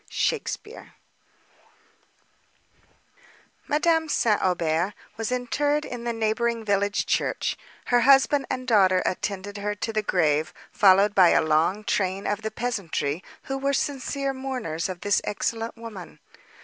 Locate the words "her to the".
9.59-10.01